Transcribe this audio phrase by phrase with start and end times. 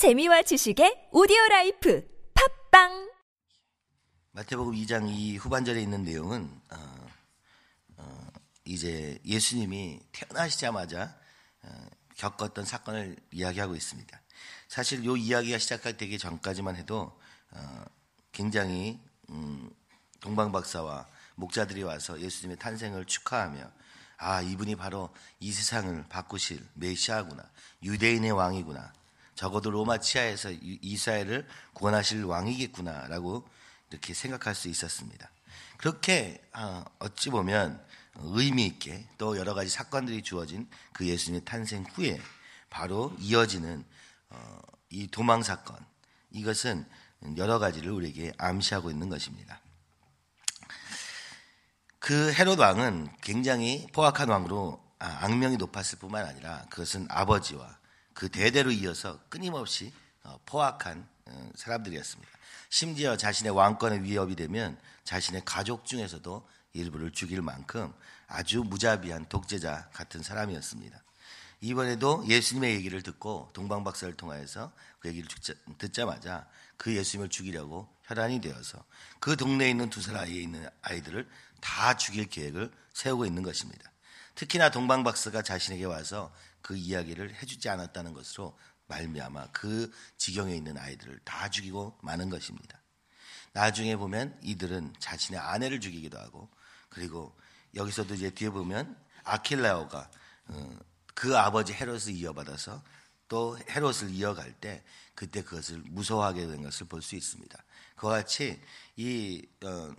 [0.00, 2.02] 재미와 지식의 오디오 라이프
[2.70, 3.12] 팟빵
[4.30, 7.06] 마태복음 2장 이 후반절에 있는 내용은 어,
[7.98, 8.26] 어,
[8.64, 11.14] 이제 예수님이 태어나시자마자
[11.64, 11.86] 어,
[12.16, 14.22] 겪었던 사건을 이야기하고 있습니다.
[14.68, 17.20] 사실 이 이야기가 시작되기 전까지만 해도
[17.50, 17.84] 어,
[18.32, 18.98] 굉장히
[19.28, 19.70] 음,
[20.20, 23.70] 동방 박사와 목자들이 와서 예수님의 탄생을 축하하며
[24.16, 25.10] 아 이분이 바로
[25.40, 27.42] 이 세상을 바꾸실 메시아구나
[27.82, 28.94] 유대인의 왕이구나
[29.40, 33.48] 적어도 로마 치하에서 이스라엘을 구원하실 왕이겠구나라고
[33.88, 35.30] 이렇게 생각할 수 있었습니다.
[35.78, 37.82] 그렇게 아, 어찌 보면
[38.16, 42.20] 의미 있게 또 여러 가지 사건들이 주어진 그 예수님의 탄생 후에
[42.68, 43.82] 바로 이어지는
[44.28, 44.58] 어,
[44.90, 45.74] 이 도망 사건
[46.32, 46.84] 이것은
[47.38, 49.58] 여러 가지를 우리에게 암시하고 있는 것입니다.
[51.98, 57.79] 그 헤롯 왕은 굉장히 포악한 왕으로 아, 악명이 높았을 뿐만 아니라 그것은 아버지와
[58.20, 62.30] 그 대대로 이어서 끊임없이 어, 포악한 어, 사람들이었습니다.
[62.68, 67.90] 심지어 자신의 왕권의 위협이 되면 자신의 가족 중에서도 일부를 죽일 만큼
[68.26, 71.02] 아주 무자비한 독재자 같은 사람이었습니다.
[71.62, 75.26] 이번에도 예수님의 얘기를 듣고 동방박사를 통하여서 그 얘기를
[75.78, 78.84] 듣자마자 그 예수님을 죽이려고 혈안이 되어서
[79.18, 81.26] 그 동네에 있는 두 사람에 있는 아이들을
[81.62, 83.90] 다 죽일 계획을 세우고 있는 것입니다.
[84.34, 86.30] 특히나 동방박사가 자신에게 와서
[86.62, 92.80] 그 이야기를 해주지 않았다는 것으로 말미암아 그 지경에 있는 아이들을 다 죽이고 마는 것입니다.
[93.52, 96.48] 나중에 보면 이들은 자신의 아내를 죽이기도 하고
[96.88, 97.36] 그리고
[97.74, 100.10] 여기서도 이제 뒤에 보면 아킬라오가
[100.46, 100.78] 어,
[101.14, 102.82] 그 아버지 헤롯을 이어받아서
[103.28, 104.82] 또 헤롯을 이어갈 때
[105.14, 107.64] 그때 그것을 무서워하게 된 것을 볼 수 있습니다.
[107.96, 108.60] 그와 같이
[108.96, 109.94] 이 어,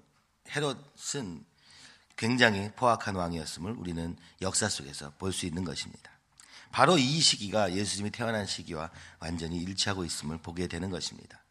[0.49, 1.45] 헤롯은
[2.17, 6.10] 굉장히 포악한 왕이었음을 우리는 역사 속에서 볼 수 있는 것입니다.
[6.71, 11.43] 바로 이 시기가 예수님이 태어난 시기와 완전히 일치하고 있음을 보게 되는 것입니다.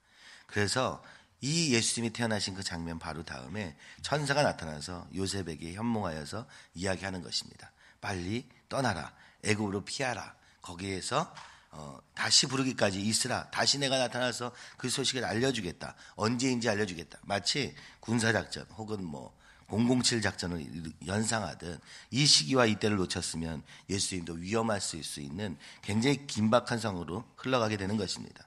[0.46, 1.02] 그래서
[1.40, 7.72] 이 예수님이 태어나신 그 장면 바로 다음에 천사가 나타나서 요셉에게 현몽하여서 이야기하는 것입니다.
[8.00, 9.12] 빨리 떠나라.
[9.44, 10.34] 애굽으로 피하라.
[10.60, 11.32] 거기에서
[11.72, 13.48] 어, 다시 부르기까지 있으라.
[13.50, 15.94] 다시 내가 나타나서 그 소식을 알려주겠다.
[16.16, 17.20] 언제인지 알려주겠다.
[17.22, 19.34] 마치 군사작전 혹은 뭐
[19.70, 20.66] 007 작전을
[21.06, 28.46] 연상하듯 이 시기와 이때를 놓쳤으면 예수님도 위험할 수 있는 굉장히 긴박한 상으로 흘러가게 되는 것입니다.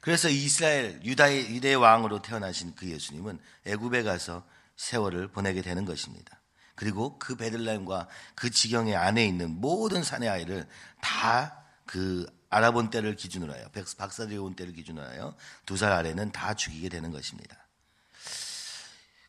[0.00, 4.44] 그래서 이스라엘 유다의 유대의 왕으로 태어나신 그 예수님은 애굽에 가서
[4.76, 6.40] 세월을 보내게 되는 것입니다.
[6.74, 10.68] 그리고 그 베들레헴과 그 지경의 안에 있는 모든 산의 아이를
[11.00, 15.36] 다그 알아본 때를 기준으로 하여 박사들이 온 때를 기준으로 하여
[15.66, 17.63] 두 살 아래는 다 죽이게 되는 것입니다.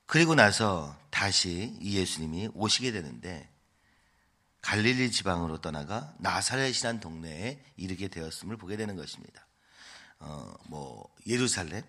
[0.06, 3.50] 그리고 나서 다시 이 예수님이 오시게 되는데
[4.62, 9.46] 갈릴리 지방으로 떠나가 나사렛이란 동네에 이르게 되었음을 보게 되는 것입니다.
[10.20, 11.84] 어, 뭐 예루살렘,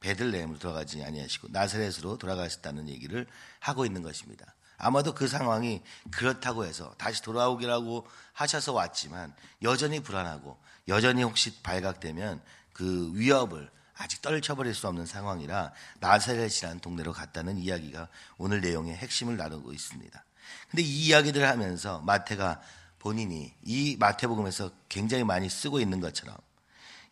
[0.00, 3.26] 베들레헴으로 돌아가지 아니하시고 나사렛으로 돌아가셨다는 얘기를
[3.60, 4.54] 하고 있는 것입니다.
[4.76, 10.58] 아마도 그 상황이 그렇다고 해서 다시 돌아오기라고 하셔서 왔지만 여전히 불안하고
[10.88, 18.08] 여전히 혹시 발각되면 그 위협을 아직 떨쳐버릴 수 없는 상황이라 나사렛이라는 동네로 갔다는 이야기가
[18.38, 20.24] 오늘 내용의 핵심을 나누고 있습니다.
[20.70, 22.60] 근데 이 이야기들을 하면서 마태가
[22.98, 26.36] 본인이 이 마태복음에서 굉장히 많이 쓰고 있는 것처럼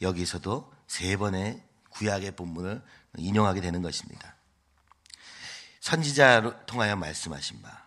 [0.00, 2.82] 여기서도 세 번의 구약의 본문을
[3.16, 4.36] 인용하게 되는 것입니다.
[5.80, 7.82] 선지자로 통하여 말씀하신 바.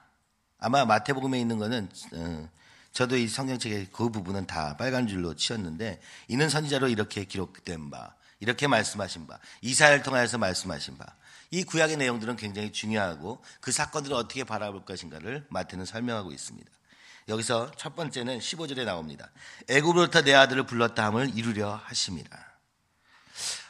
[0.60, 2.50] 아마 마태복음에 있는 것은 어,
[2.92, 8.16] 저도 이 성경책의 그 부분은 다 빨간 줄로 치었는데 이는 선지자로 이렇게 기록된 바.
[8.44, 11.06] 이렇게 말씀하신 바, 이사야를 통하여서 말씀하신 바,
[11.50, 16.70] 이 구약의 내용들은 굉장히 중요하고 그 사건들을 어떻게 바라볼 것인가를 마태는 설명하고 있습니다.
[17.30, 19.32] 여기서 첫 번째는 15절에 나옵니다.
[19.70, 22.38] 애굽으로부터 내 아들을 불렀다 함을 이루려 하십니다.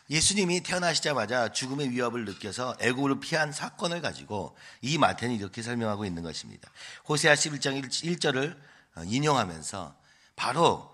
[0.09, 6.67] 예수님이 태어나시자마자 죽음의 위협을 느껴서 애굽으로 피한 사건을 가지고 이 마태는 이렇게 설명하고 있는 것입니다.
[7.07, 8.57] 호세아 11장 1절을
[9.05, 9.95] 인용하면서
[10.35, 10.91] 바로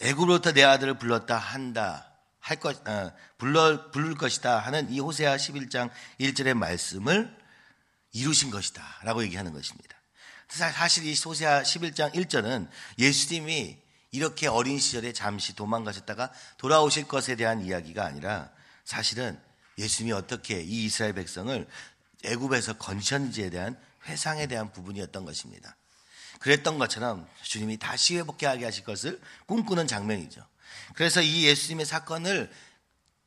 [0.00, 2.11] 애굽으로부터 내 아들을 불렀다 한다
[2.42, 5.90] 할 것, 어, 불러, 부를 것이다 하는 이 호세아 11장
[6.20, 7.34] 1절의 말씀을
[8.12, 9.96] 이루신 것이다 라고 얘기하는 것입니다.
[10.48, 12.68] 사실 이 호세아 11장 1절은
[12.98, 13.78] 예수님이
[14.10, 18.50] 이렇게 어린 시절에 잠시 도망가셨다가 돌아오실 것에 대한 이야기가 아니라
[18.84, 19.40] 사실은
[19.78, 21.66] 예수님이 어떻게 이 이스라엘 백성을
[22.24, 25.76] 애굽에서 건셨는지에 대한 회상에 대한 부분이었던 것입니다.
[26.40, 30.44] 그랬던 것처럼 주님이 다시 회복하게 하실 것을 꿈꾸는 장면이죠.
[30.94, 32.50] 그래서 이 예수님의 사건을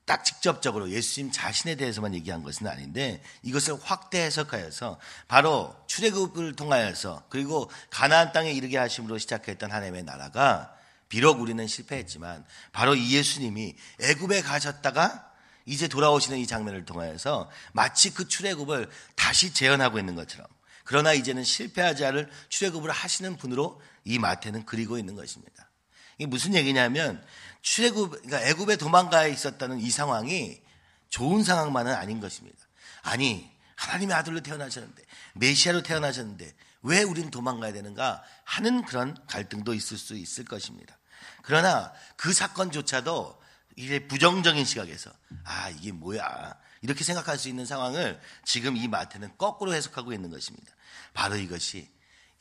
[0.05, 7.71] 딱 직접적으로 예수님 자신에 대해서만 얘기한 것은 아닌데 이것을 확대 해석하여서 바로 출애굽을 통하여서 그리고
[7.89, 10.75] 가나안 땅에 이르게 하심으로 시작했던 하나님의 나라가
[11.09, 15.31] 비록 우리는 실패했지만 바로 이 예수님이 애굽에 가셨다가
[15.65, 20.45] 이제 돌아오시는 이 장면을 통하여서 마치 그 출애굽을 다시 재현하고 있는 것처럼
[20.83, 25.71] 그러나 이제는 실패하지 않을 출애굽을 하시는 분으로 이 마태는 그리고 있는 것입니다.
[26.17, 27.25] 이게 무슨 얘기냐면
[27.65, 30.61] 출애굽 그러니까 애굽에 도망가 있었다는 이 상황이
[31.09, 32.57] 좋은 상황만은 아닌 것입니다.
[33.01, 35.03] 아니 하나님의 아들로 태어나셨는데
[35.33, 36.53] 메시아로 태어나셨는데
[36.83, 40.95] 왜 우리는 도망가야 되는가 하는 그런 갈등도 있을 수 있을 것입니다.
[41.41, 43.41] 그러나 그 사건조차도
[43.77, 45.11] 이제 부정적인 시각에서
[45.43, 50.71] 아 이게 뭐야 이렇게 생각할 수 있는 상황을 지금 이 마태는 거꾸로 해석하고 있는 것입니다.
[51.15, 51.89] 바로 이것이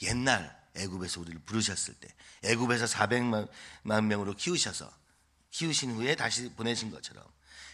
[0.02, 2.08] 옛날 애굽에서 우리를 부르셨을 때
[2.42, 4.92] 애굽에서 400만 명으로 키우셔서
[5.54, 7.22] 키우신 후에 다시 보내신 것처럼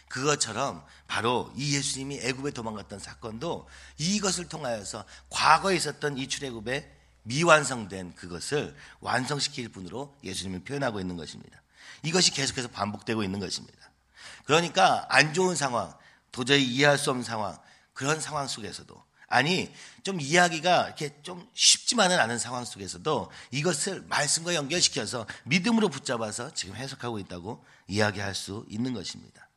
[0.07, 3.67] 그것처럼 바로 이 예수님이 애굽에 도망갔던 사건도
[3.97, 11.59] 이것을 통하여서 과거에 있었던 이 출애굽의 미완성된 그것을 완성시킬 분으로 예수님을 표현하고 있는 것입니다.
[12.03, 13.89] 이것이 계속해서 반복되고 있는 것입니다.
[14.45, 15.91] 그러니까 안 좋은 상황,
[16.31, 17.57] 도저히 이해할 수 없는 상황,
[17.93, 19.73] 그런 상황 속에서도 아니
[20.03, 27.17] 좀 이야기가 이렇게 좀 쉽지만은 않은 상황 속에서도 이것을 말씀과 연결시켜서 믿음으로 붙잡아서 지금 해석하고
[27.19, 29.47] 있다고 이야기할 수 있는 것입니다.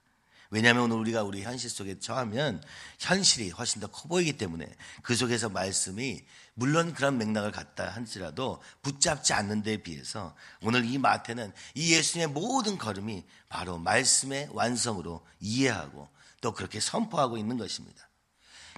[0.50, 2.62] 왜냐하면 오늘 우리가 우리 현실 속에 처하면
[3.00, 4.64] 현실이 훨씬 더 커 보이기 때문에
[5.02, 6.22] 그 속에서 말씀이
[6.54, 12.78] 물론 그런 맥락을 갖다 할지라도 붙잡지 않는 데 비해서 오늘 이 마태는 이 예수님의 모든
[12.78, 16.08] 걸음이 바로 말씀의 완성으로 이해하고
[16.40, 18.03] 또 그렇게 선포하고 있는 것입니다.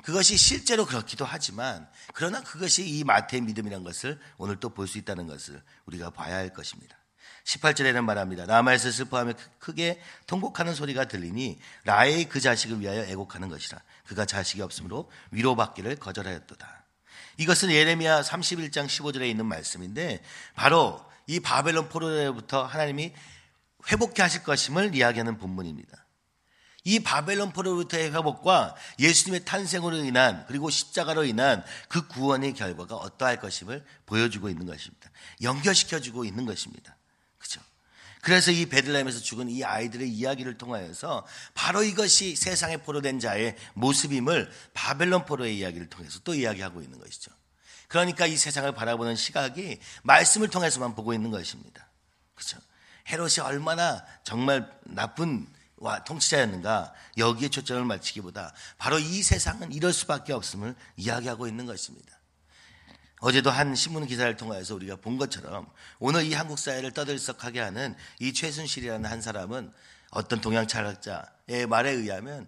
[0.02, 5.26] 그것이 실제로 그렇기도 하지만 그러나 그것이 이 마태의 믿음이라는 것을 오늘 또 볼 수 있다는
[5.26, 6.96] 것을 우리가 봐야 할 것입니다.
[7.44, 8.44] 18절에는 말합니다.
[8.44, 13.80] 라마에서 슬퍼하며 크게 통곡하는 소리가 들리니 라의 그 자식을 위하여 애곡하는 것이라.
[14.04, 16.84] 그가 자식이 없으므로 위로받기를 거절하였도다.
[17.38, 20.22] 이것은 예레미야 31장 15절에 있는 말씀인데
[20.54, 23.12] 바로 이 바벨론 포로로부터 하나님이
[23.90, 26.05] 회복케 하실 것임을 이야기하는 본문입니다.
[26.86, 33.84] 이 바벨론 포로로부터의 회복과 예수님의 탄생으로 인한 그리고 십자가로 인한 그 구원의 결과가 어떠할 것임을
[34.06, 35.10] 보여주고 있는 것입니다.
[35.42, 36.96] 연결시켜주고 있는 것입니다.
[38.22, 41.24] 그래서 이 베들레헴에서 죽은 이 아이들의 이야기를 통하여서
[41.54, 47.30] 바로 이것이 세상에 포로된 자의 모습임을 바벨론 포로의 이야기를 통해서 또 이야기하고 있는 것이죠.
[47.86, 51.88] 그러니까 이 세상을 바라보는 시각이 말씀을 통해서만 보고 있는 것입니다.
[52.34, 52.58] 그렇죠?
[53.08, 60.74] 헤롯이 얼마나 정말 나쁜 와 통치자였는가 여기에 초점을 맞추기보다 바로 이 세상은 이럴 수밖에 없음을
[60.96, 62.16] 이야기하고 있는 것입니다.
[63.20, 65.66] 어제도 한 신문 기사를 통해서 우리가 본 것처럼
[65.98, 69.72] 오늘 이 한국 사회를 떠들썩하게 하는 이 최순실이라는 한 사람은
[70.10, 72.46] 어떤 동양 철학자의 말에 의하면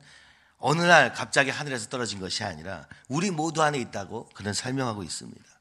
[0.58, 5.57] 어느 날 갑자기 하늘에서 떨어진 것이 아니라 우리 모두 안에 있다고 그는 설명하고 있습니다.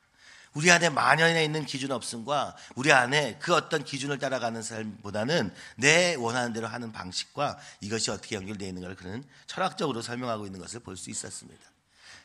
[0.53, 6.53] 우리 안에 만연에 있는 기준 없음과 우리 안에 그 어떤 기준을 따라가는 삶보다는 내 원하는
[6.53, 11.61] 대로 하는 방식과 이것이 어떻게 연결되어 있는가를 그는 철학적으로 설명하고 있는 것을 볼 수 있었습니다.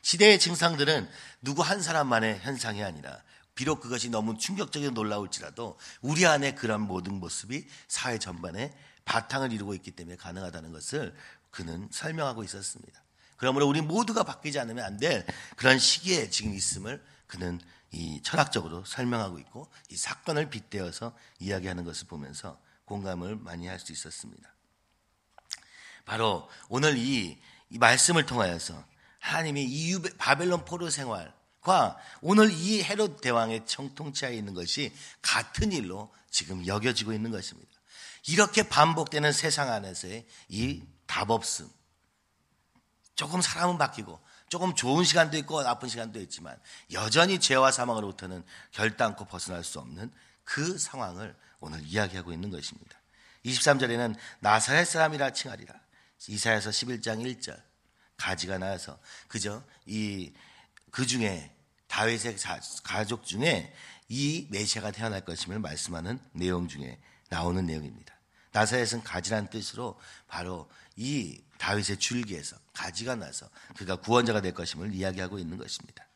[0.02, 1.08] 시대의 증상들은
[1.42, 3.22] 누구 한 사람만의 현상이 아니라
[3.54, 8.72] 비록 그것이 너무 충격적이고 놀라울지라도 우리 안에 그런 모든 모습이 사회 전반에
[9.04, 11.14] 바탕을 이루고 있기 때문에 가능하다는 것을
[11.50, 13.02] 그는 설명하고 있었습니다.
[13.36, 15.26] 그러므로 우리 모두가 바뀌지 않으면 안 될
[15.56, 17.60] 그런 시기에 지금 있음을 그는
[17.92, 24.52] 이 철학적으로 설명하고 있고 이 사건을 빗대어서 이야기하는 것을 보면서 공감을 많이 할 수 있었습니다.
[26.04, 27.38] 바로 오늘 이,
[27.70, 28.84] 이 말씀을 통하여서
[29.20, 36.66] 하나님이 이 바벨론 포로 생활과 오늘 이 헤롯 대왕의 청통치하에 있는 것이 같은 일로 지금
[36.66, 37.70] 여겨지고 있는 것입니다.
[38.26, 41.70] 이렇게 반복되는 세상 안에서의 이 답없음.
[43.14, 44.18] 조금 사람은 바뀌고
[44.52, 46.54] 조금 좋은 시간도 있고 나쁜 시간도 있지만
[46.92, 50.12] 여전히 죄와 사망으로부터는 결단코 벗어날 수 없는
[50.44, 53.00] 그 상황을 오늘 이야기하고 있는 것입니다.
[53.46, 55.74] 23절에는 나사렛 사람이라 칭하리라.
[56.28, 57.58] 이사야서 11장 1절.
[58.18, 60.32] 가지가 나서 그저 이
[60.92, 61.50] 그 중에
[61.88, 62.36] 다윗의
[62.84, 63.74] 가족 중에
[64.08, 68.14] 이 메시아가 태어날 것임을 말씀하는 내용 중에 나오는 내용입니다.
[68.52, 75.56] 나사렛은 가지란 뜻으로 바로 이 다윗의 줄기에서 가지가 나서 그가 구원자가 될 것임을 이야기하고 있는
[75.56, 76.06] 것입니다.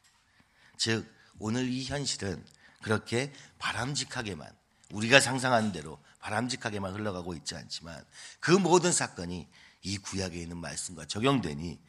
[0.77, 1.07] 즉
[1.39, 2.45] 오늘 이 현실은
[2.83, 4.51] 그렇게 바람직하게만
[4.93, 8.05] 우리가 상상하는 대로 바람직하게만 흘러가고 있지 않지만
[8.41, 9.49] 그 모든 사건이
[9.83, 11.81] 이 구약에 있는 말씀과 적용되니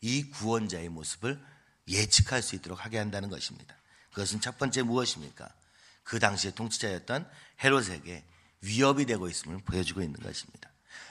[0.00, 1.40] 이 구원자의 모습을
[1.88, 3.76] 예측할 수 있도록 하게 한다는 것입니다.
[4.10, 5.48] 그것은 첫 번째 무엇입니까?
[6.02, 7.28] 그 당시의 통치자였던
[7.62, 8.24] 헤롯에게
[8.62, 10.70] 위협이 되고 있음을 보여주고 있는 것입니다.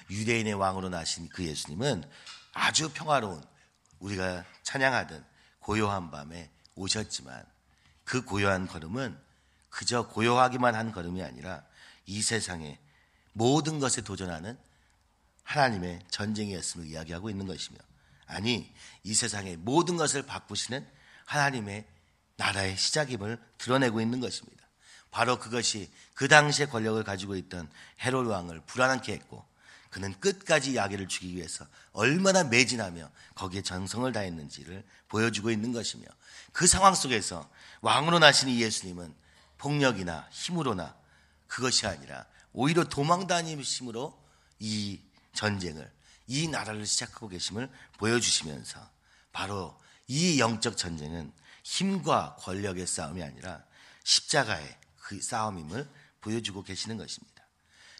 [0.10, 2.04] 유대인의 왕으로 나신 그 예수님은
[2.54, 3.44] 아주 평화로운
[4.00, 5.26] 우리가 찬양하던
[5.60, 7.46] 고요한 밤에 오셨지만
[8.04, 9.18] 그 고요한 걸음은
[9.70, 11.64] 그저 고요하기만 한 걸음이 아니라
[12.06, 12.78] 이 세상의
[13.34, 14.58] 모든 것에 도전하는
[15.44, 17.78] 하나님의 전쟁이었음을 이야기하고 있는 것이며
[18.28, 20.88] 아니 이 세상의 모든 것을 바꾸시는
[21.26, 21.86] 하나님의
[22.38, 24.66] 나라의 시작임을 드러내고 있는 것입니다.
[25.12, 27.70] 바로 그것이 그 당시에 권력을 가지고 있던
[28.02, 29.46] 헤롯 왕을 불안하게 했고
[29.96, 36.06] 그는 끝까지 야기를 죽이기 위해서 얼마나 매진하며 거기에 전성을 다했는지를 보여주고 있는 것이며
[36.52, 37.50] 그 상황 속에서
[37.80, 39.16] 왕으로 나신 이 예수님은
[39.58, 40.98] 폭력이나 힘으로나
[41.48, 44.22] 그것이 아니라 오히려 도망다니심으로
[44.60, 45.00] 이
[45.32, 45.90] 전쟁을
[46.28, 48.86] 이 나라를 시작하고 계심을 보여주시면서
[49.32, 51.32] 바로 이 영적 전쟁은
[51.64, 53.64] 힘과 권력의 싸움이 아니라
[54.04, 57.35] 십자가의 그 싸움임을 보여주고 계시는 것입니다.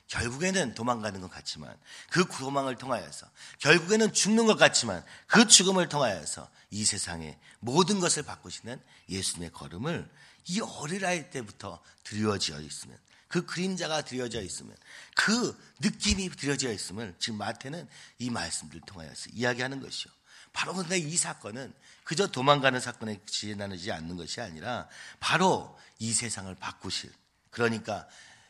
[0.08, 1.76] 결국에는 도망가는 것 같지만
[2.10, 3.28] 그 도망을 통하여서
[3.60, 10.10] 결국에는 죽는 것 같지만 그 죽음을 통하여서 이 세상의 모든 것을 바꾸시는 예수님의 걸음을
[10.48, 12.98] 이 어린아이 때부터 드리워져 있으면
[13.28, 14.76] 그 그림자가 드려져 있으면
[15.16, 17.88] 그 느낌이 드려져 있으면 지금 마태는
[18.20, 20.14] 이 말씀들을 통하여서 이야기하는 것이요.
[20.54, 24.88] 바로 근데 이 사건은 그저 도망가는 사건에 지나지 않는 것이 아니라
[25.20, 27.12] 바로 이 세상을 바꾸실
[27.50, 28.08] 그러니까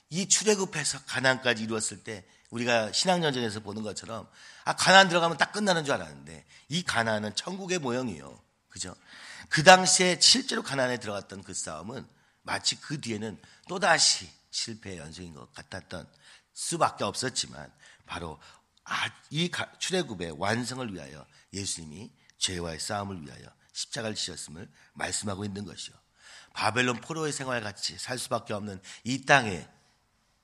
[0.10, 4.30] 이 출애굽해서 가난까지 이루었을 때 우리가 신앙전쟁에서 보는 것처럼
[4.64, 8.42] 아 가난 들어가면 딱 끝나는 줄 알았는데 이 가난은 천국의 모형이요.
[8.70, 8.96] 그죠?
[9.50, 12.08] 그 당시에 실제로 가난에 들어갔던 그 싸움은
[12.42, 16.08] 마치 그 뒤에는 또다시 실패의 연속인 것 같았던
[16.54, 17.72] 수밖에 없었지만
[18.06, 18.40] 바로
[18.84, 25.96] 아, 이 출애굽의 완성을 위하여 예수님이 죄와의 싸움을 위하여 십자가를 지셨음을 말씀하고 있는 것이요.
[26.54, 29.68] 바벨론 포로의 생활 같이 살 수밖에 없는 이 땅의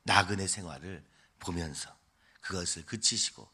[0.04, 1.04] 나그네 생활을
[1.40, 1.96] 보면서
[2.42, 3.48] 그것을 그치시고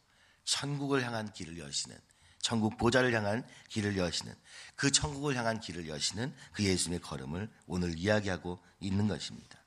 [0.44, 1.98] 천국을 향한 길을 여시는
[2.40, 4.34] 천국 보좌를 향한 길을 여시는
[4.74, 9.58] 그 천국을 향한 길을 여시는 그 예수님의 걸음을 오늘 이야기하고 있는 것입니다.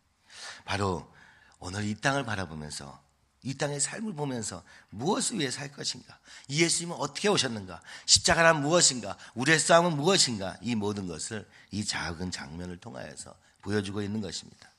[0.66, 1.14] 바로
[1.60, 3.04] 오늘 이 땅을 바라보면서
[3.44, 6.18] 이 땅의 삶을 보면서 무엇을 위해 살 것인가?
[6.48, 7.82] 이 예수님은 어떻게 오셨는가?
[8.06, 9.18] 십자가란 무엇인가?
[9.34, 10.58] 우리의 싸움은 무엇인가?
[10.62, 14.71] 이 모든 것을 이 작은 장면을 통하여서 보여주고 있는 것입니다.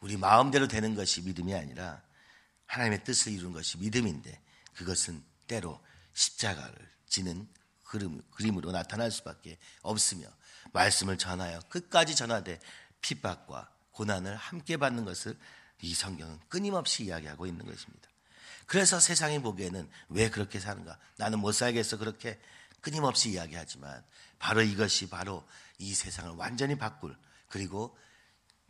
[0.00, 2.02] 우리 마음대로 되는 것이 믿음이 아니라
[2.66, 4.40] 하나님의 뜻을 이루는 것이 믿음인데
[4.74, 5.80] 그것은 때로
[6.12, 6.74] 십자가를
[7.06, 7.48] 지는
[7.84, 10.28] 그림, 그림으로 나타날 수밖에 없으며
[10.72, 12.60] 말씀을 전하여 끝까지 전하되
[13.00, 15.36] 핍박과 고난을 함께 받는 것을
[15.80, 18.08] 이 성경은 끊임없이 이야기하고 있는 것입니다.
[18.66, 20.98] 그래서 세상이 보기에는 왜 그렇게 사는가?
[21.16, 21.96] 나는 못 살겠어.
[21.96, 22.38] 그렇게
[22.80, 24.04] 끊임없이 이야기하지만
[24.38, 25.46] 바로 이것이 바로
[25.78, 27.16] 이 세상을 완전히 바꿀
[27.48, 27.96] 그리고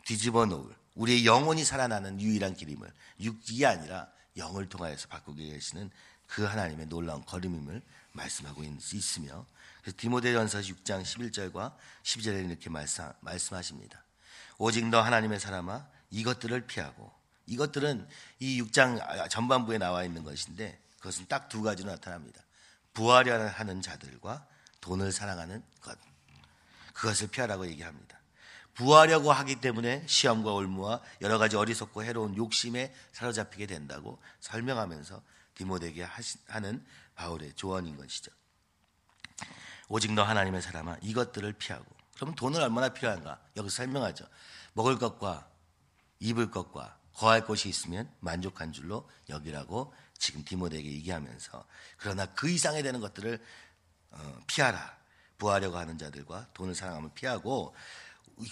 [0.06, 5.90] 뒤집어 놓을 우리의 영혼이 살아나는 유일한 길임을 육이 아니라 영을 통하여서 바꾸게 계시는
[6.26, 7.80] 그 하나님의 놀라운 걸음임을
[8.12, 9.46] 말씀하고 있으며
[9.96, 14.02] 디모데전서 6장 11절과 12절에 이렇게 말씀, 말씀하십니다.
[14.58, 17.10] 오직 너 하나님의 사람아 이것들을 피하고
[17.46, 18.06] 이것들은
[18.40, 22.42] 이 6장 전반부에 나와 있는 것인데 그것은 딱 두 가지로 나타납니다.
[22.92, 24.46] 부하려 하는 자들과
[24.80, 25.96] 돈을 사랑하는 것.
[26.92, 28.17] 그것을 피하라고 얘기합니다.
[28.78, 35.20] 부하려고 하기 때문에 시험과 올무와 여러 가지 어리석고 해로운 욕심에 사로잡히게 된다고 설명하면서
[35.54, 36.06] 디모데에게
[36.46, 38.30] 하는 바울의 조언인 것이죠.
[39.88, 43.40] 오직 너 하나님의 사람아 이것들을 피하고 그럼 돈은 얼마나 필요한가?
[43.56, 44.24] 여기서 설명하죠.
[44.74, 45.50] 먹을 것과
[46.20, 51.66] 입을 것과 거할 곳이 있으면 만족한 줄로 여기라고 지금 디모데에게 얘기하면서
[51.96, 53.44] 그러나 그 이상이 되는 것들을
[54.12, 54.98] 어, 피하라.
[55.38, 57.74] 부하려고 하는 자들과 돈을 사랑하면 피하고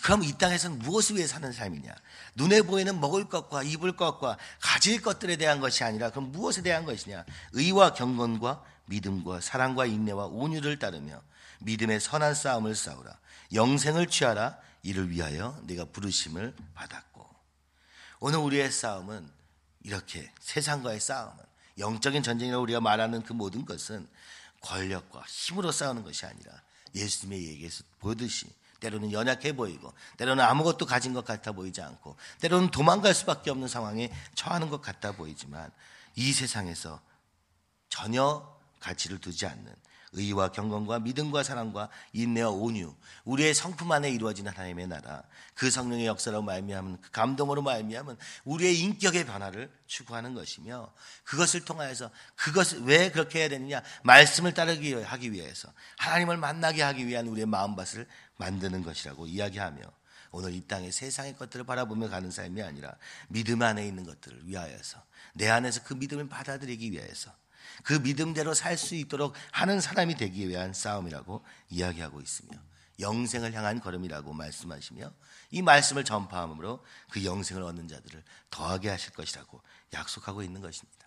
[0.02, 1.94] 그럼 이 땅에서는 무엇을 위해 사는 삶이냐?
[2.34, 7.24] 눈에 보이는 먹을 것과 입을 것과 가질 것들에 대한 것이 아니라 그럼 무엇에 대한 것이냐?
[7.52, 11.22] 의와 경건과 믿음과 사랑과 인내와 온유를 따르며
[11.60, 13.18] 믿음의 선한 싸움을 싸우라.
[13.52, 14.58] 영생을 취하라.
[14.82, 17.28] 이를 위하여 내가 부르심을 받았고.
[18.20, 19.28] 오늘 우리의 싸움은
[19.82, 21.36] 이렇게 세상과의 싸움은
[21.78, 24.06] 영적인 전쟁이라고 우리가 말하는 그 모든 것은
[24.60, 26.52] 권력과 힘으로 싸우는 것이 아니라
[26.94, 28.46] 예수님의 얘기에서 보듯이
[28.80, 34.10] 때로는 연약해 보이고 때로는 아무것도 가진 것 같아 보이지 않고 때로는 도망갈 수밖에 없는 상황에
[34.34, 35.70] 처하는 것 같아 보이지만
[36.14, 37.00] 이 세상에서
[37.88, 39.74] 전혀 가치를 두지 않는
[40.12, 45.22] 의와 경건과 믿음과 사랑과 인내와 온유 우리의 성품 안에 이루어진 하나님의 나라
[45.54, 50.92] 그 성령의 역사로 말미암은 그 감동으로 말미암은 우리의 인격의 변화를 추구하는 것이며
[51.24, 55.68] 그것을 통하여서 그것을 왜 그렇게 해야 되느냐 말씀을 따르기 하기 위해서
[55.98, 58.06] 하나님을 만나게 하기 위한 우리의 마음밭을
[58.36, 59.82] 만드는 것이라고 이야기하며
[60.32, 62.96] 오늘 이 땅의 세상의 것들을 바라보며 가는 삶이 아니라
[63.28, 65.02] 믿음 안에 있는 것들을 위하여서
[65.34, 67.32] 내 안에서 그 믿음을 받아들이기 위해서
[67.82, 72.58] 그 믿음대로 살 수 있도록 하는 사람이 되기 위한 싸움이라고 이야기하고 있으며
[73.00, 75.12] 영생을 향한 걸음이라고 말씀하시며
[75.50, 79.62] 이 말씀을 전파함으로 그 영생을 얻는 자들을 더하게 하실 것이라고
[79.92, 81.05] 약속하고 있는 것입니다.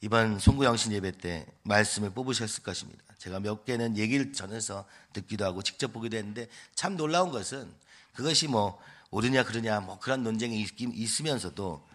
[0.00, 3.02] 이번 송구영신 예배 때 말씀을 뽑으셨을 것입니다.
[3.18, 7.72] 제가 몇 개는 얘기를 전해서 듣기도 하고 직접 보기도 했는데 참 놀라운 것은
[8.14, 11.86] 그것이 뭐 옳으냐 그러냐 뭐 그런 논쟁이 있으면서도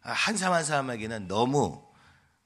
[0.00, 1.84] 한 사람 한 사람에게는 너무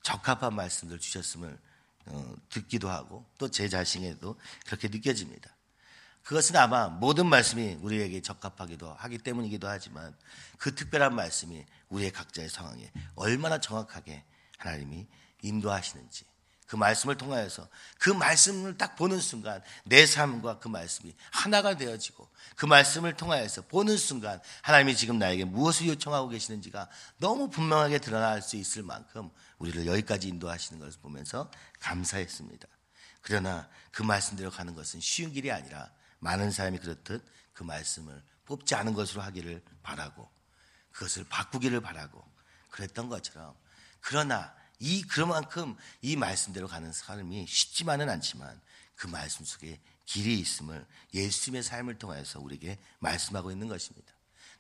[0.02, 1.59] 적합한 말씀들 주셨음을
[2.07, 5.54] 어, 듣기도 하고 또 제 자신에도 그렇게 느껴집니다.
[6.25, 10.16] 그것은 아마 모든 말씀이 우리에게 적합하기도 하기 때문이기도 하지만
[10.57, 14.25] 그 특별한 말씀이 우리의 각자의 상황에 얼마나 정확하게
[14.66, 15.07] 하나님이
[15.42, 16.25] 인도하시는지
[16.66, 22.26] 그 말씀을 통하여서 그 말씀을 딱 보는 순간 내 삶과 그 말씀이 하나가 되어지고
[22.57, 26.88] 그 말씀을 통하여서 보는 순간 하나님이 지금 나에게 무엇을 요청하고 계시는지가
[27.19, 29.28] 너무 분명하게 드러날 수 있을 만큼
[29.59, 31.50] 우리를 여기까지 인도하시는 것을 보면서
[31.81, 32.66] 감사했습니다.
[33.21, 35.90] 그러나 그 말씀대로 가는 것은 쉬운 길이 아니라
[36.21, 40.26] 많은 사람이 그렇듯 그 말씀을 뽑지 않은 것으로 하기를 바라고
[40.90, 42.25] 그것을 바꾸기를 바라고
[42.71, 43.54] 그랬던 것처럼
[44.02, 48.61] 그러나 이 그만큼 이 말씀대로 가는 삶이 쉽지만은 않지만
[48.94, 54.12] 그 말씀 속에 길이 있음을 예수님의 삶을 통해서 우리에게 말씀하고 있는 것입니다.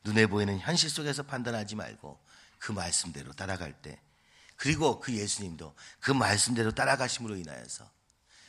[0.04, 2.18] 눈에 보이는 현실 속에서 판단하지 말고
[2.58, 4.00] 그 말씀대로 따라갈 때
[4.56, 7.90] 그리고 그 예수님도 그 말씀대로 따라가심으로 인하여서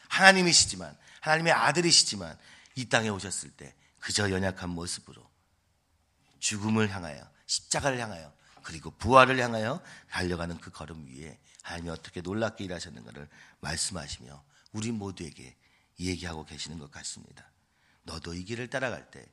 [0.09, 2.37] 하나님이시지만 하나님의 아들이시지만
[2.75, 5.27] 이 땅에 오셨을 때 그저 연약한 모습으로
[6.39, 8.31] 죽음을 향하여 십자가를 향하여
[8.63, 13.29] 그리고 부활을 향하여 달려가는 그 걸음 위에 하나님이 어떻게 놀랍게 일하셨는가를
[13.59, 15.55] 말씀하시며 우리 모두에게
[15.99, 17.51] 얘기하고 계시는 것 같습니다.
[18.03, 19.25] 너도 이 길을 따라갈 때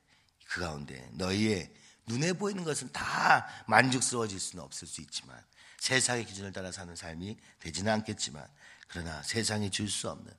[0.51, 1.73] 그 가운데 너희의
[2.07, 5.41] 눈에 보이는 것은 다 만족스러워질 수는 없을 수 있지만
[5.79, 8.45] 세상의 기준을 따라 사는 삶이 되지는 않겠지만
[8.89, 10.31] 그러나 세상이 줄 수 없는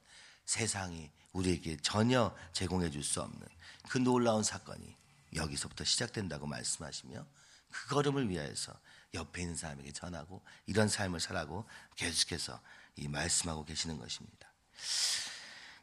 [0.45, 3.41] 세상이 우리에게 전혀 제공해 줄 수 없는
[3.89, 4.95] 그 놀라운 사건이
[5.35, 7.25] 여기서부터 시작된다고 말씀하시며
[7.73, 8.73] 그 걸음을 위하여서
[9.15, 12.61] 옆에 있는 사람에게 전하고 이런 삶을 살라고 계속해서
[12.97, 14.53] 이 말씀하고 계시는 것입니다.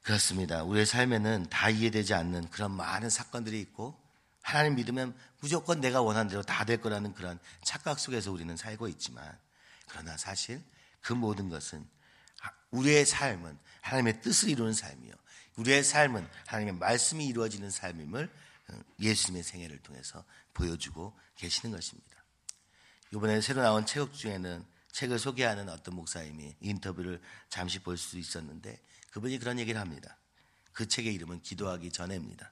[0.02, 0.64] 그렇습니다.
[0.64, 4.00] 우리의 삶에는 다 이해되지 않는 그런 많은 사건들이 있고
[4.42, 9.38] 하나님 믿으면 무조건 내가 원하는 대로 다 될 거라는 그런 착각 속에서 우리는 살고 있지만
[9.88, 10.64] 그러나 사실
[11.02, 11.88] 그 모든 것은
[12.72, 15.14] 우리의 삶은 하나님의 뜻을 이루는 삶이요.
[15.58, 18.30] 우리의 삶은 하나님의 말씀이 이루어지는 삶임을 어,
[19.00, 22.24] 예수님의 생애를 통해서 보여주고 계시는 것입니다.
[23.14, 29.40] 이번에 새로 나온 책 중에는 책을 소개하는 어떤 목사님이 인터뷰를 잠시 볼 수 있었는데 그분이
[29.40, 30.18] 그런 얘기를 합니다.
[30.72, 32.52] 그 책의 이름은 기도하기 전에입니다.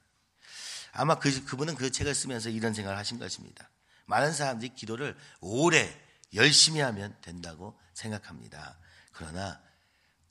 [0.92, 3.70] 아마 그, 그분은 그 책을 쓰면서 이런 생각을 하신 것입니다.
[4.06, 5.94] 많은 사람들이 기도를 오래
[6.34, 8.78] 열심히 하면 된다고 생각합니다.
[9.12, 9.60] 그러나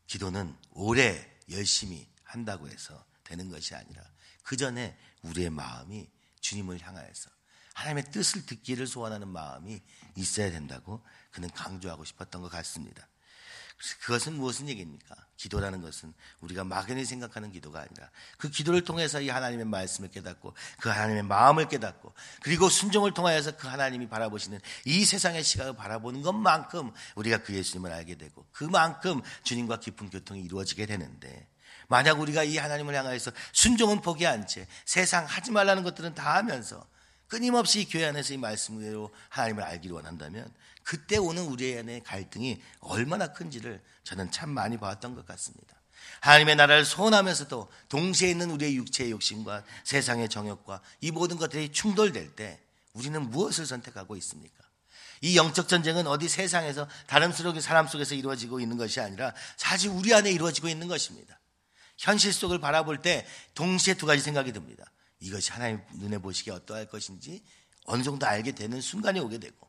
[0.07, 4.01] 기도는 오래 열심히 한다고 해서 되는 것이 아니라
[4.43, 4.97] 그 전에
[5.29, 6.09] 우리의 마음이
[6.41, 7.29] 주님을 향하여서
[7.73, 9.81] 하나님의 뜻을 듣기를 소원하는 마음이
[10.15, 13.07] 있어야 된다고 그는 강조하고 싶었던 것 같습니다.
[14.01, 15.15] 그것은 무엇은 얘기입니까?
[15.35, 20.89] 기도라는 것은 우리가 막연히 생각하는 기도가 아니라 그 기도를 통해서 이 하나님의 말씀을 깨닫고 그
[20.89, 22.11] 하나님의 마음을 깨닫고
[22.41, 28.15] 그리고 순종을 통하여서 그 하나님이 바라보시는 이 세상의 시각을 바라보는 것만큼 우리가 그 예수님을 알게
[28.15, 31.47] 되고 그만큼 주님과 깊은 교통이 이루어지게 되는데
[31.87, 36.85] 만약 우리가 이 하나님을 향하여서 순종은 포기한 채 세상 하지 말라는 것들은 다 하면서
[37.27, 40.51] 끊임없이 교회 안에서 이 말씀대로 하나님을 알기를 원한다면
[40.83, 45.75] 그때 오는 우리 안의 갈등이 얼마나 큰지를 저는 참 많이 봤던 것 같습니다.
[46.21, 52.59] 하나님의 나라를 소원하면서도 동시에 있는 우리의 육체의 욕심과 세상의 정욕과 이 모든 것들이 충돌될 때
[52.93, 54.63] 우리는 무엇을 선택하고 있습니까?
[55.21, 60.31] 이 영적 전쟁은 어디 세상에서 다른 사람 속에서 이루어지고 있는 것이 아니라 사실 우리 안에
[60.31, 61.36] 이루어지고 있는 것입니다.
[61.97, 64.85] 현실 속을 바라볼 때 동시에 두 가지 생각이 듭니다.
[65.19, 67.43] 이것이 하나님 눈에 보시기에 어떠할 것인지
[67.85, 69.67] 어느 정도 알게 되는 순간이 오게 되고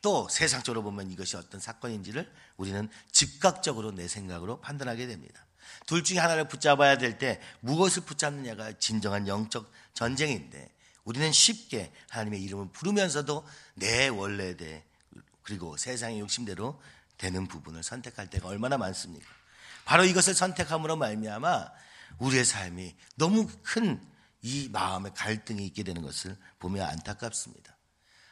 [0.00, 5.44] 또 세상적으로 보면 이것이 어떤 사건인지를 우리는 즉각적으로 내 생각으로 판단하게 됩니다.
[5.86, 10.72] 둘 중에 하나를 붙잡아야 될 때 무엇을 붙잡느냐가 진정한 영적 전쟁인데
[11.04, 14.84] 우리는 쉽게 하나님의 이름을 부르면서도 내 원래대
[15.42, 16.80] 그리고 세상의 욕심대로
[17.16, 19.37] 되는 부분을 선택할 때가 얼마나 많습니까?
[19.88, 21.70] 바로 이것을 선택함으로 말미암아
[22.18, 27.76] 우리의 삶이 너무 큰 이 마음의 갈등이 있게 되는 것을 보면 안타깝습니다.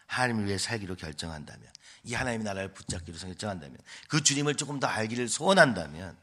[0.07, 1.69] 하나님을 위해 살기로 결정한다면,
[2.05, 3.77] 이 하나님의 나라를 붙잡기로 결정한다면,
[4.09, 6.17] 그 주님을 조금 더 알기를 소원한다면,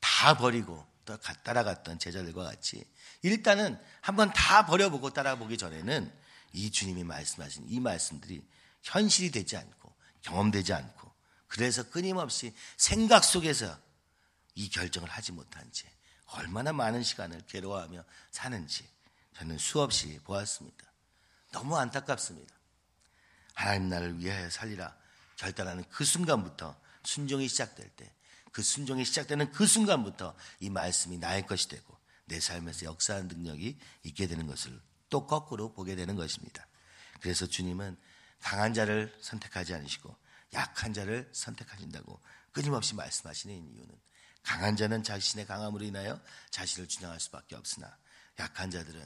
[0.00, 2.84] 다 버리고 또 따라갔던 제자들과 같이
[3.22, 6.12] 일단은 한번 다 버려보고 따라보기 전에는
[6.52, 8.42] 이 주님이 말씀하신 이 말씀들이
[8.82, 11.12] 현실이 되지 않고 경험되지 않고
[11.48, 13.78] 그래서 끊임없이 생각 속에서
[14.56, 15.88] 이 결정을 하지 못한 채
[16.32, 18.88] 얼마나 많은 시간을 괴로워하며 사는지
[19.36, 20.84] 저는 수없이 보았습니다.
[21.52, 22.54] 너무 안타깝습니다.
[23.54, 24.96] 하나님 나를 위하여 살리라
[25.36, 28.12] 결단하는 그 순간부터 순종이 시작될 때,
[28.50, 34.26] 그 순종이 시작되는 그 순간부터 이 말씀이 나의 것이 되고 내 삶에서 역사하는 능력이 있게
[34.26, 36.66] 되는 것을 또 거꾸로 보게 되는 것입니다.
[37.20, 37.96] 그래서 주님은
[38.40, 40.16] 강한 자를 선택하지 않으시고
[40.54, 42.20] 약한 자를 선택하신다고
[42.52, 44.05] 끊임없이 말씀하시는 이유는
[44.46, 47.98] 강한 자는 자신의 강함으로 인하여 자신을 주장할 수밖에 없으나
[48.38, 49.04] 약한 자들은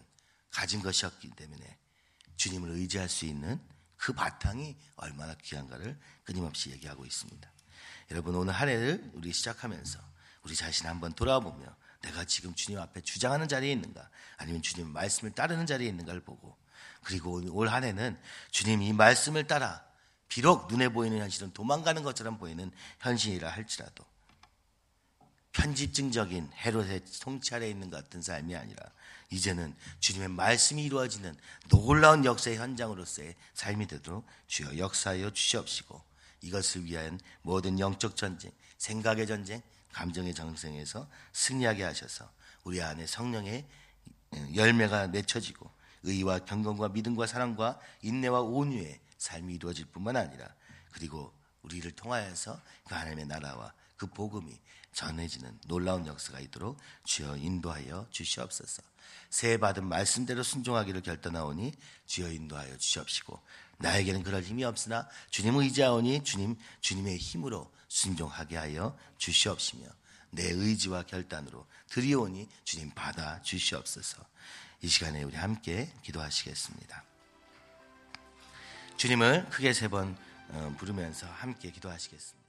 [0.51, 1.79] 가진 것이 없기 때문에
[2.37, 3.59] 주님을 의지할 수 있는
[3.97, 7.51] 그 바탕이 얼마나 귀한가를 끊임없이 얘기하고 있습니다.
[8.11, 9.99] 여러분 오늘 한 해를 우리 시작하면서
[10.43, 15.65] 우리 자신 한번 돌아보며 내가 지금 주님 앞에 주장하는 자리에 있는가 아니면 주님 말씀을 따르는
[15.67, 16.55] 자리에 있는가를 보고
[17.03, 19.83] 그리고 올 한 해는 주님 이 말씀을 따라
[20.29, 24.05] 비록 눈에 보이는 현실은 도망가는 것처럼 보이는 현실이라 할지라도
[25.53, 27.03] 편집증적인 헤롯의
[27.53, 28.83] 아래 있는 것 같은 삶이 아니라
[29.31, 31.37] 이제는 주님의 말씀이 이루어지는
[31.69, 36.03] 놀라운 역사의 현장으로서의 삶이 되도록 주여 역사하여 주시옵시고
[36.43, 42.31] 이것을 위한 모든 영적 전쟁, 생각의 전쟁, 감정의 전쟁에서 승리하게 하셔서
[42.65, 43.67] 우리 안에 성령의
[44.55, 45.71] 열매가 맺혀지고
[46.03, 50.49] 의와 경건과 믿음과 사랑과 인내와 온유의 삶이 이루어질 뿐만 아니라
[50.93, 51.33] 그리고
[51.63, 54.59] 우리를 통하여서 그 하나님의 나라와 그 복음이
[54.95, 58.83] 전해지는 놀라운 역사가 있도록 주여 인도하여 주시옵소서.
[59.29, 61.75] 새 받은 말씀대로 순종하기를 결단하오니
[62.07, 63.39] 주여 인도하여 주시옵시고
[63.77, 69.87] 나에게는 그럴 힘이 없으나 주님 의지하오니 주님 주님의 힘으로 순종하게 하여 주시옵시며
[70.31, 74.25] 내 의지와 결단으로 드리오니 주님 받아 주시옵소서.
[74.81, 77.05] 이 시간에 우리 함께 기도하시겠습니다.
[78.97, 80.17] 주님을 크게 세 번
[80.79, 82.40] 부르면서 함께 기도하시겠습니다.